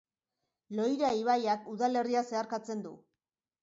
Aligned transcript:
Loira 0.79 1.13
ibaiak 1.21 1.71
udalerria 1.77 2.27
zeharkatzen 2.29 2.87
du. 2.91 2.99